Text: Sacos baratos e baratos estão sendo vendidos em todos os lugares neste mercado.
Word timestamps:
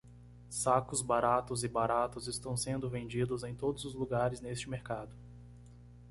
Sacos 0.49 0.99
baratos 0.99 1.63
e 1.63 1.67
baratos 1.67 2.25
estão 2.27 2.57
sendo 2.57 2.89
vendidos 2.89 3.43
em 3.43 3.53
todos 3.53 3.85
os 3.85 3.93
lugares 3.93 4.41
neste 4.41 4.67
mercado. 4.67 5.15